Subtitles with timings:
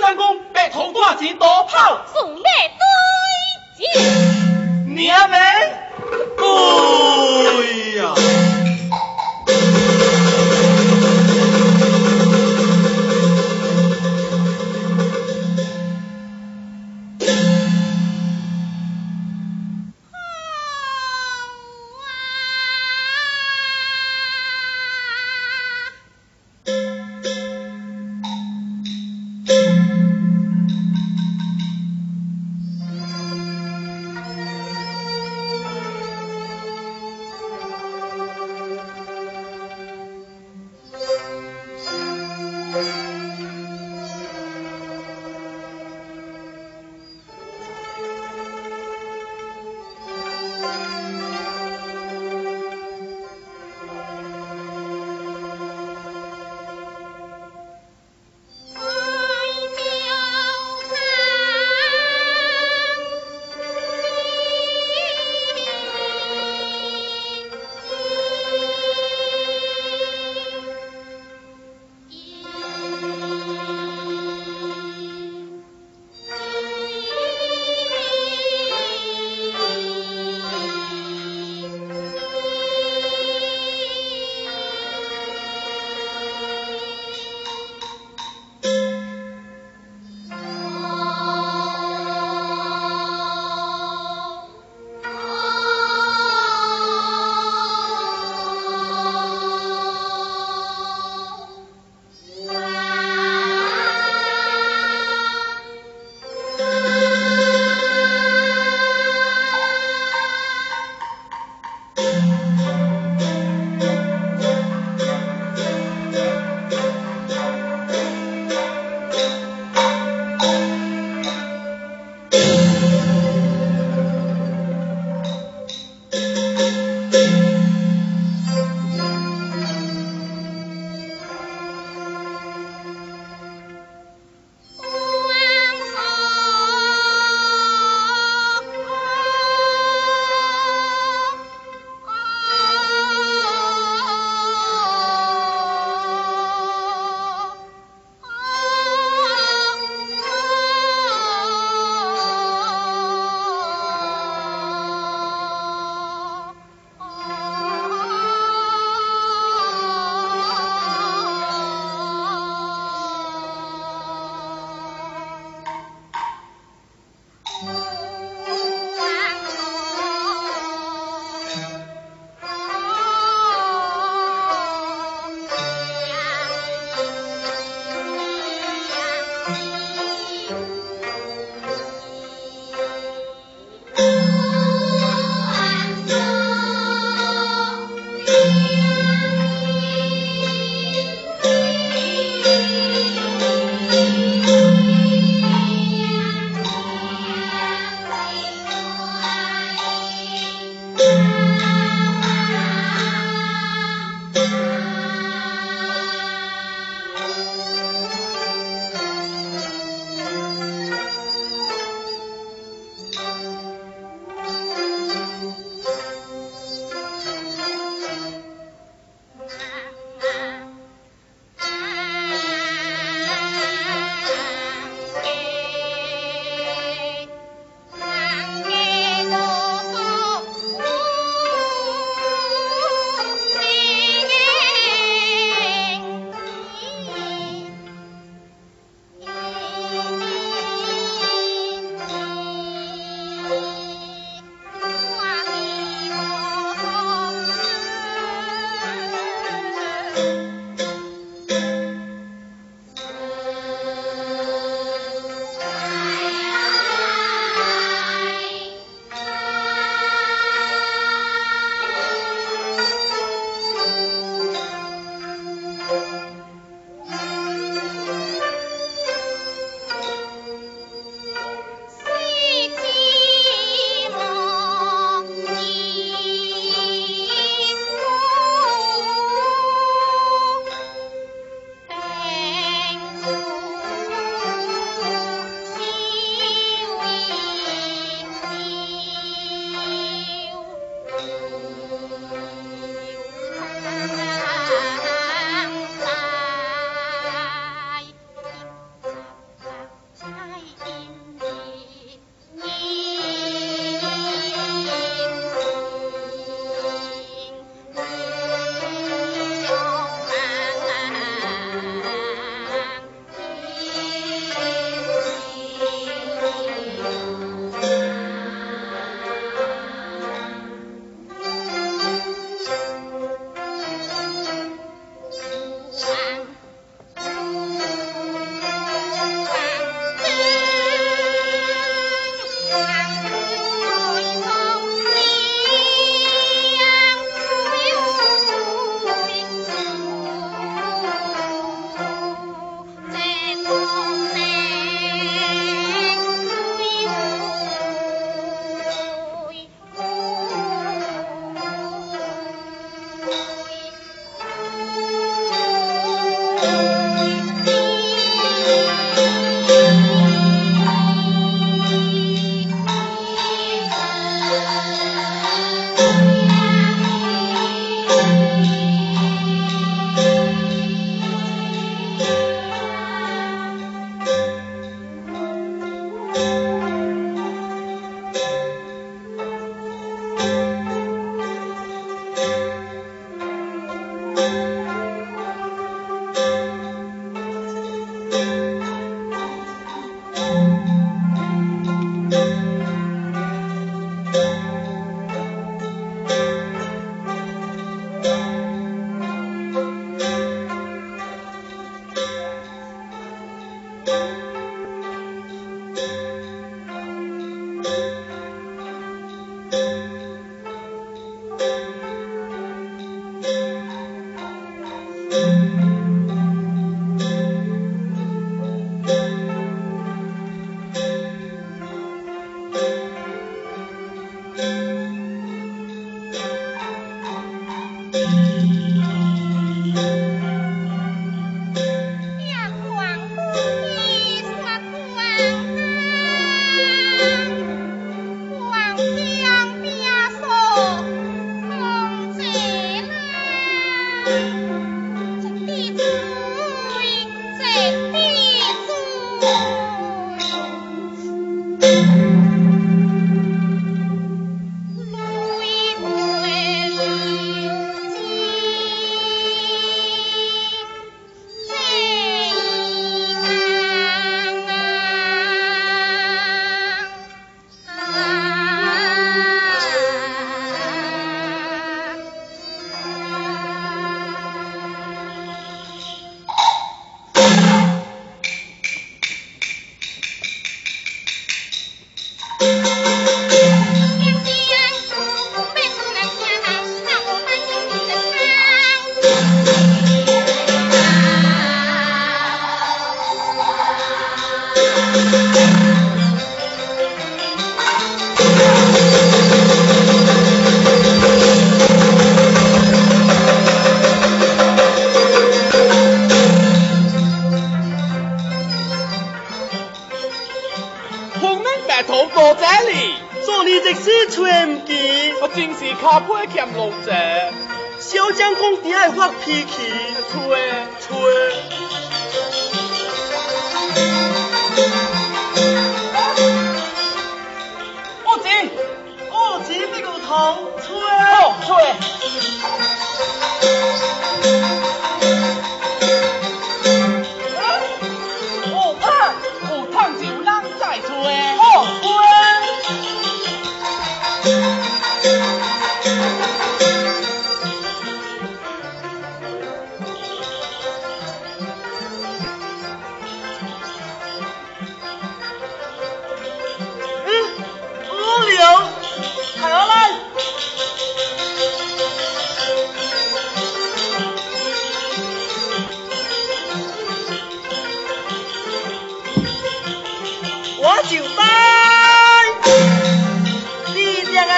[0.00, 0.70] 小人讲白
[1.16, 2.48] 钱多跑，送你对
[3.76, 3.82] 子，
[4.86, 5.38] 娘们，
[6.38, 6.42] 对
[7.98, 8.14] 呀、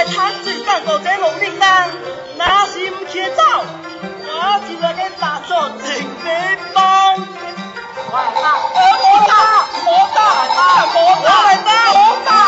[0.06, 1.90] 趁著间度仔冇拎单，
[2.36, 3.42] 那是唔骑走。
[4.26, 5.86] 我住来你垃索情
[6.22, 6.26] 别
[6.72, 6.82] 房。
[7.16, 9.30] 喂，妈，我好怕，
[9.86, 10.18] 我好怕，
[10.94, 10.98] 我
[11.64, 12.43] 打，我。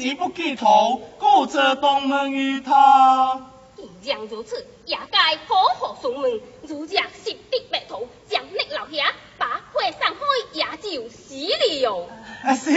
[0.00, 3.50] 志不低头，故则动门于他。
[3.76, 10.20] 既然如此，也该好好询问，如若识得白兔，将你留下把话散开，
[10.54, 12.08] 也就死了。
[12.56, 12.70] 是。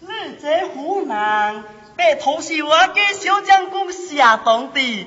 [0.00, 0.08] 你
[0.42, 1.64] 这湖南
[1.96, 5.06] 白兔是我家小将军下堂弟，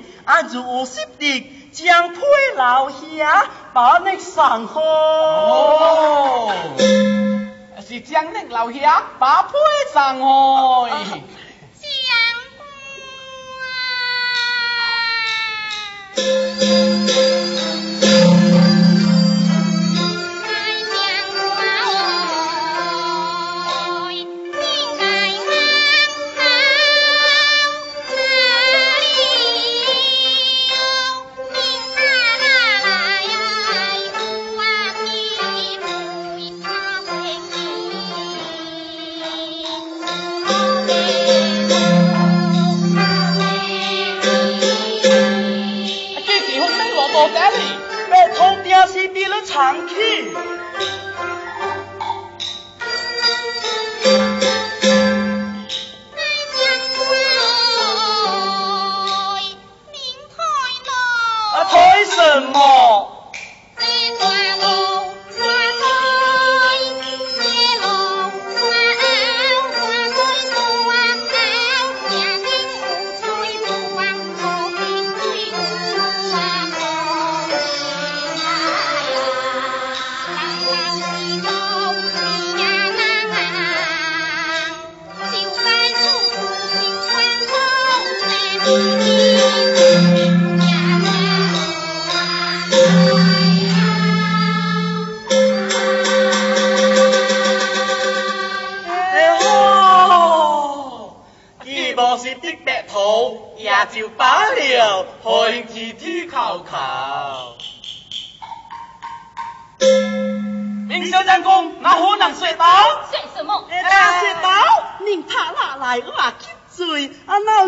[0.50, 1.61] 如识得。
[1.72, 2.22] 将边
[2.56, 2.98] 老兄
[3.72, 4.74] 把那送开，
[7.80, 8.80] 是江边老兄
[9.18, 9.58] 把杯
[9.92, 10.22] 送开。
[11.80, 11.82] 江。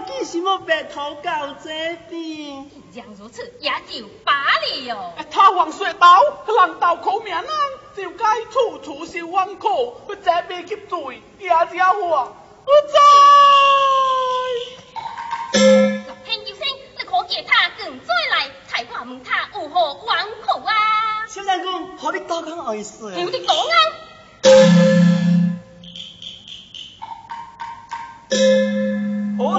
[0.05, 0.07] 啊！
[0.07, 1.71] 哪有见什么白头到这
[2.09, 2.71] 边？
[2.93, 4.33] 既然如此，也就罢
[4.87, 5.15] 了。
[5.31, 7.43] 他王学到，人道苦命啊，
[7.97, 12.99] 就该处处受冤苦，这边给罪，也家伙，我在。
[17.07, 20.75] 可见他更再来，才怕问他有何冤苦啊！
[21.29, 23.13] 小三公，何必多讲爱说？
[23.13, 23.73] 有的讲啊！
[29.39, 29.59] 我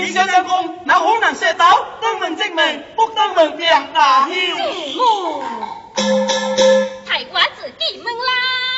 [0.00, 4.32] 明小将公，那可能射到登门证明，不登门便大笑。
[7.06, 8.69] 太官自己门来。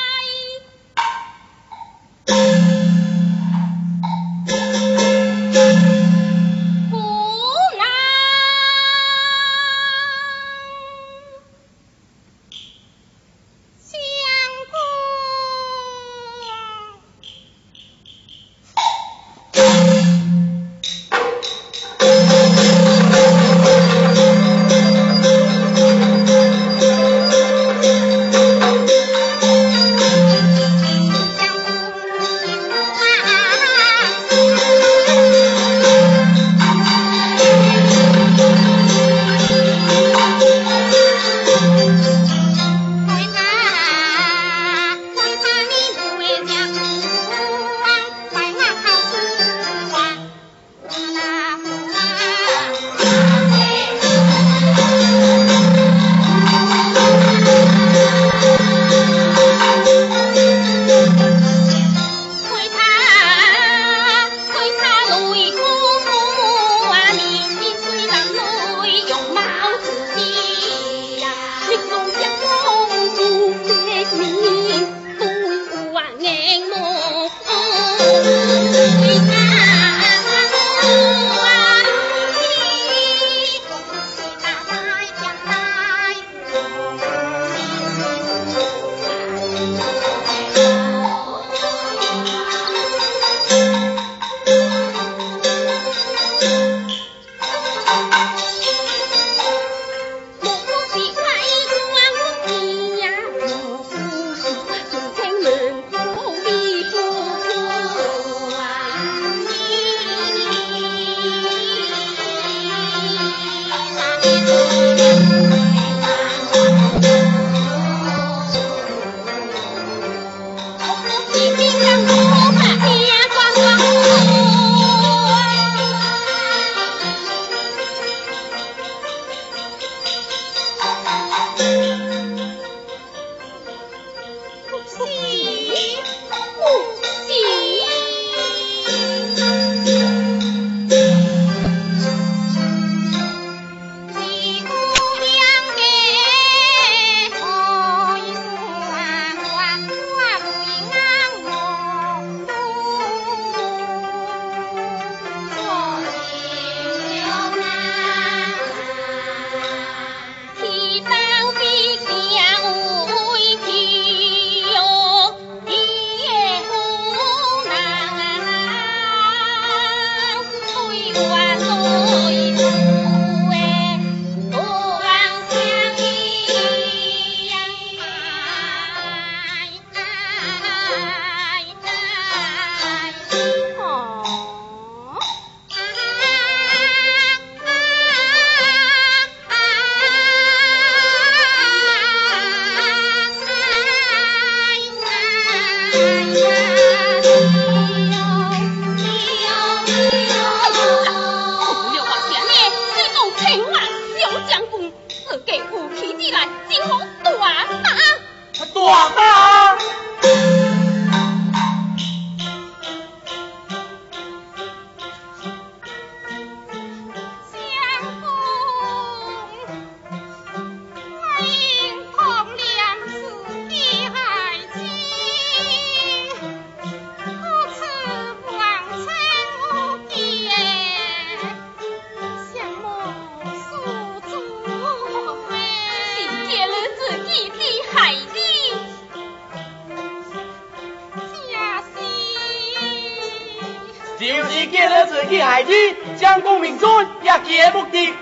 [247.53, 248.22] 节目的。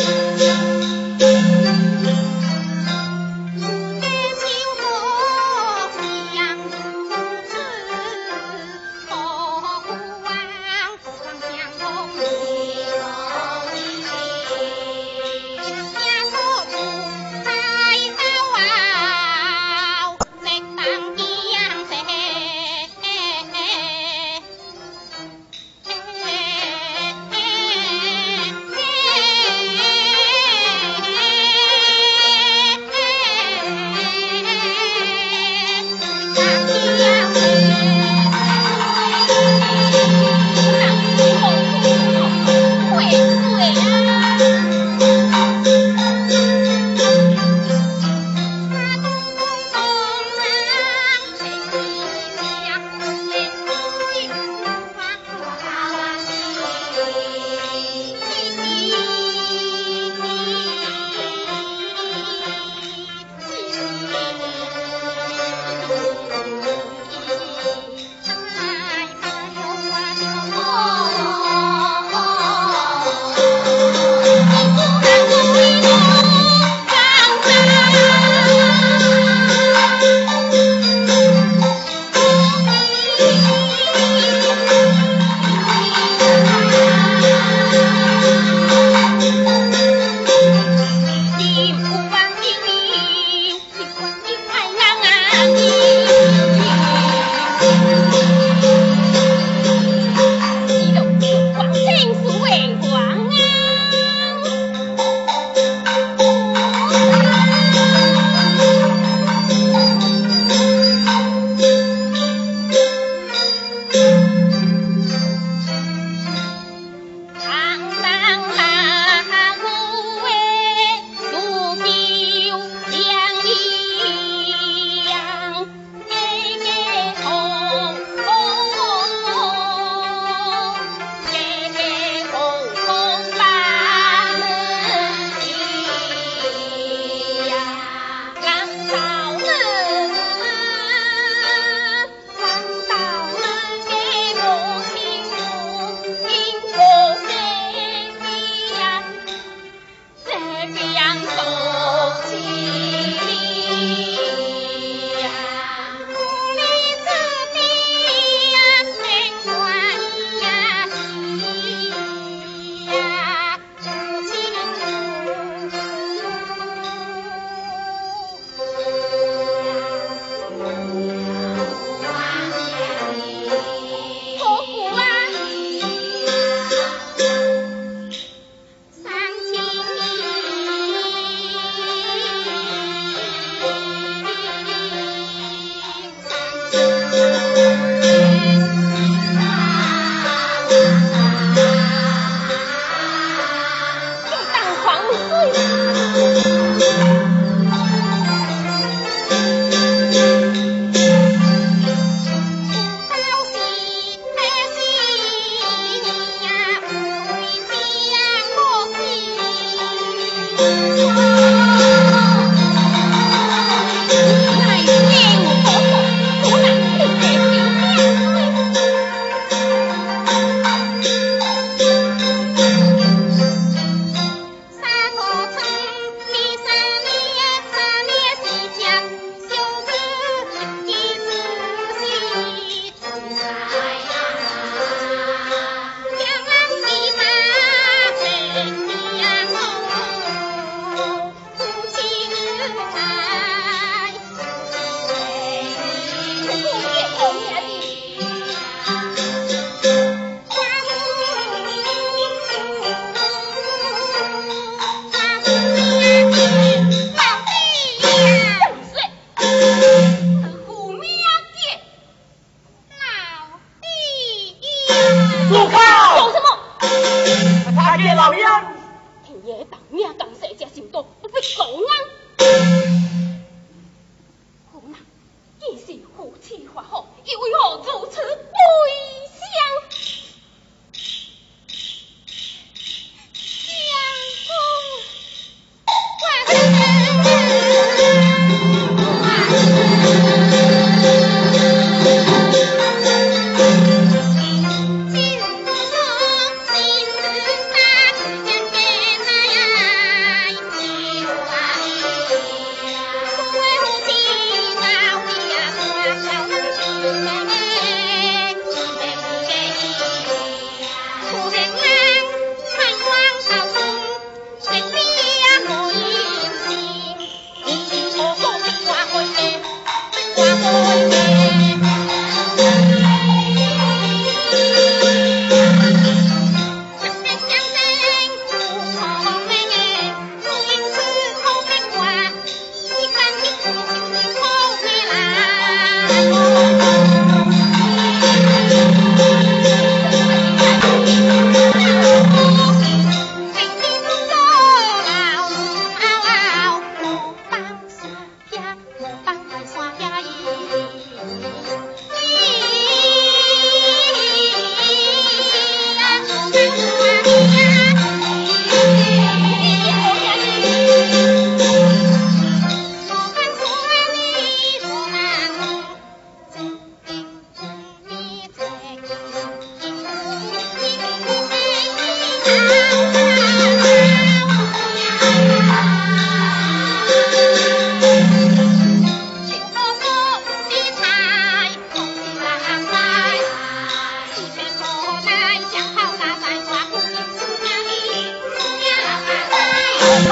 [95.41, 95.70] Thank you.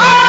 [0.02, 0.29] Ah!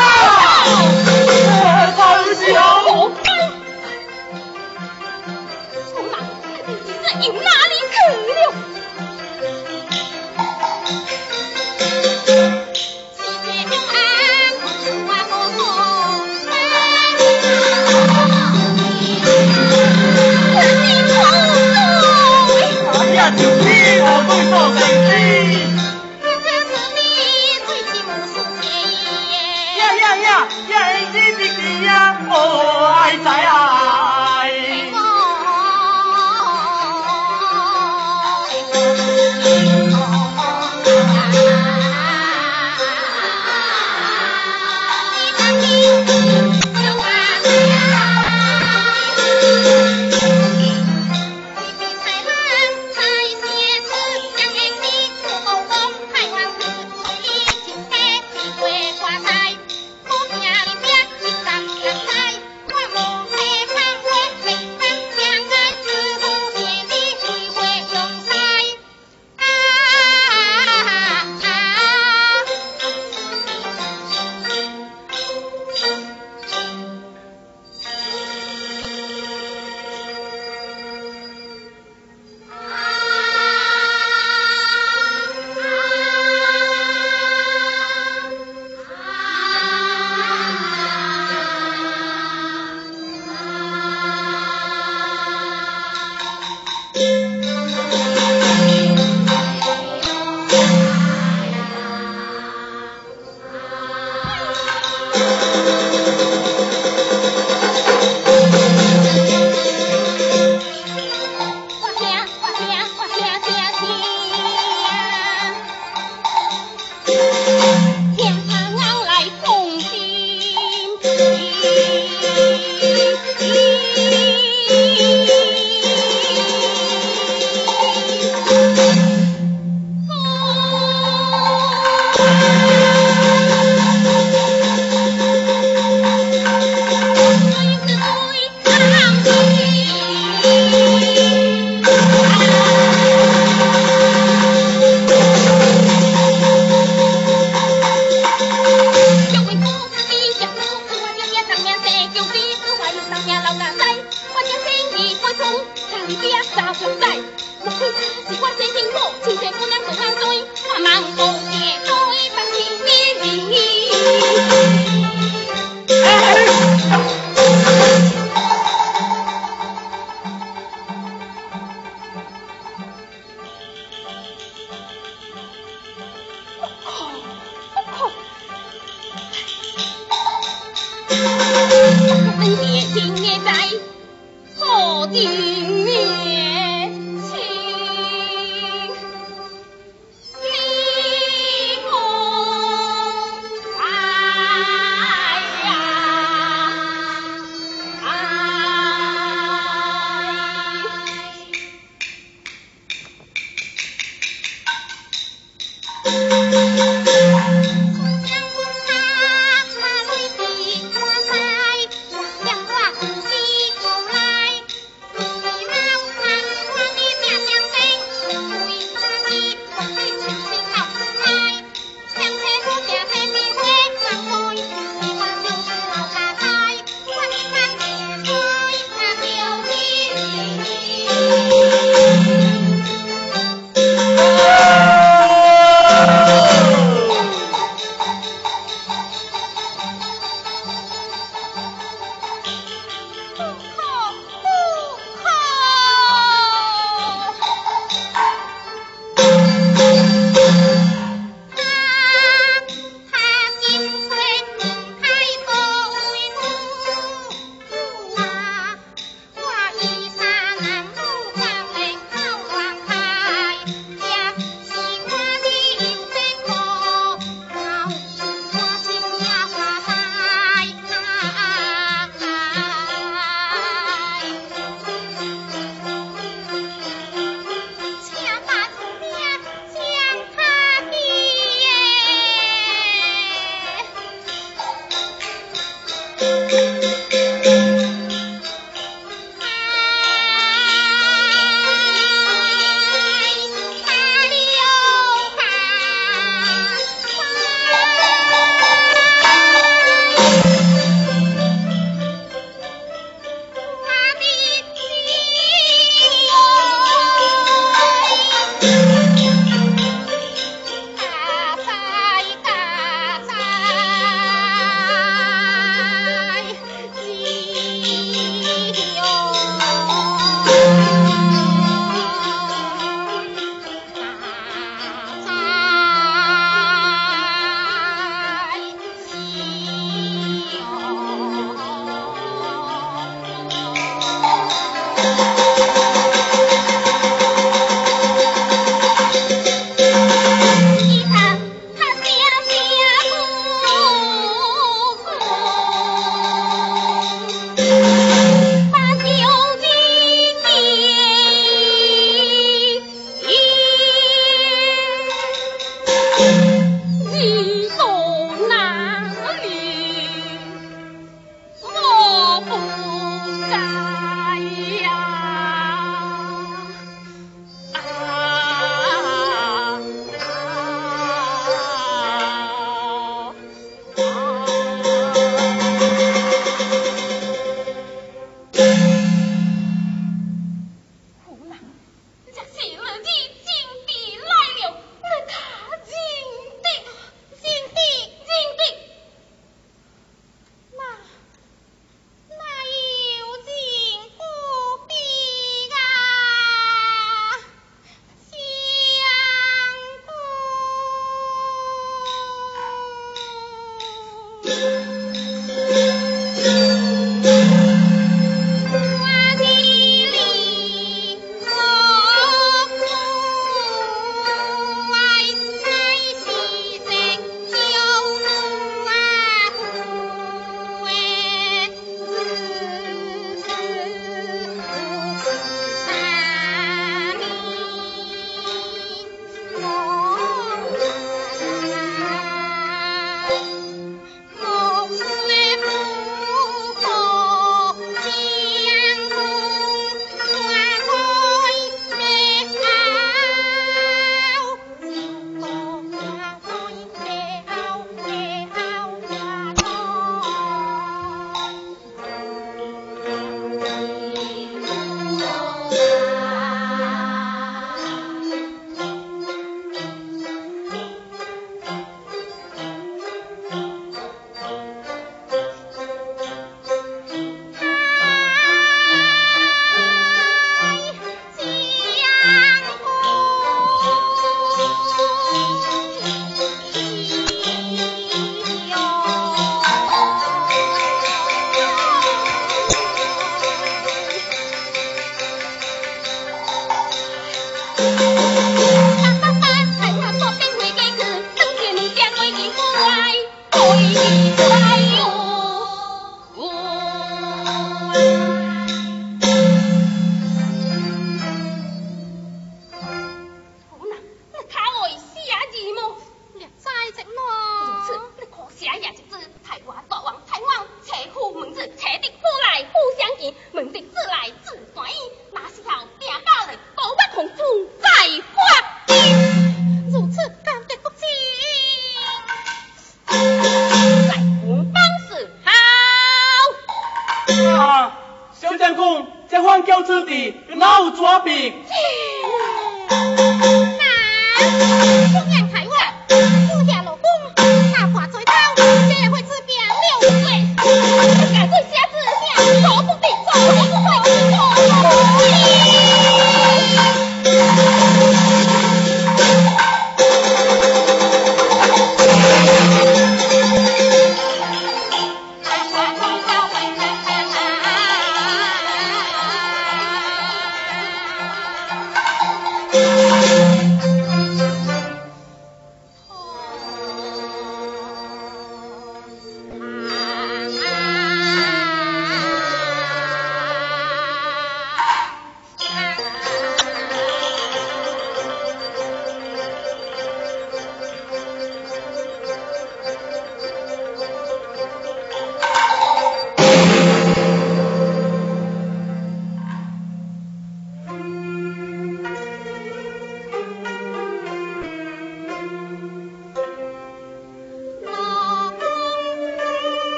[286.20, 286.69] Música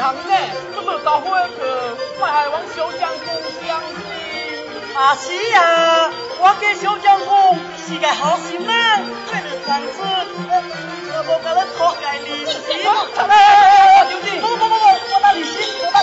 [0.00, 0.34] 行呢，
[0.74, 3.26] 这么大火个，快害王小将公
[3.66, 3.88] 相信。
[4.94, 8.68] 啊是啊，我给小将公是个好心人，
[9.26, 9.92] 这了上次
[10.46, 10.48] 我
[11.26, 12.52] 无甲恁拖个利息。
[14.40, 15.98] 不不不不，我那利息，我那。